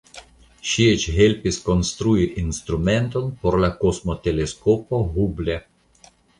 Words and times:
Ŝi 0.69 0.85
eĉ 0.93 1.03
helpis 1.17 1.59
konstrui 1.65 2.25
instrumenton 2.45 3.29
por 3.45 3.61
la 3.67 3.71
Kosmoteleskopo 3.85 5.05
Hubble. 5.15 5.63